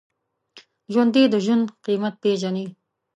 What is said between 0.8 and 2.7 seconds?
ژوندي د ژوند قېمت پېژني